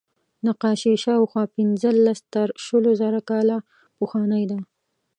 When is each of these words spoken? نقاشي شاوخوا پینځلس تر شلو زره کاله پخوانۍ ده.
نقاشي 0.45 0.93
شاوخوا 1.03 1.43
پینځلس 1.55 2.19
تر 2.33 2.47
شلو 2.65 2.91
زره 3.01 3.19
کاله 3.29 3.57
پخوانۍ 3.97 4.43
ده. 4.51 4.59